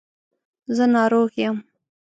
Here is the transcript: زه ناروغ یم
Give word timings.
زه 0.75 0.85
ناروغ 0.93 1.31
یم 1.43 1.57